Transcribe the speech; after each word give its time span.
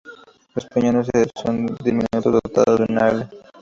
Los 0.55 0.65
piñones 0.65 1.05
son 1.35 1.67
diminutos, 1.83 2.23
dotados 2.41 2.79
de 2.79 2.85
una 2.91 3.07
ala. 3.07 3.29